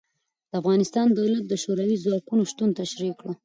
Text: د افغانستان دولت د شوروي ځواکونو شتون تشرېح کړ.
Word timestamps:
د 0.49 0.51
افغانستان 0.61 1.07
دولت 1.19 1.43
د 1.47 1.53
شوروي 1.63 1.97
ځواکونو 2.05 2.43
شتون 2.51 2.69
تشرېح 2.79 3.13
کړ. 3.19 3.27